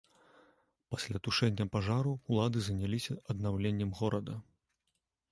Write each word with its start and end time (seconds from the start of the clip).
Пасля 0.93 1.17
тушэння 1.25 1.65
пажару 1.75 2.13
ўлады 2.35 2.59
заняліся 2.67 3.17
аднаўленнем 3.33 3.93
горада. 4.01 4.33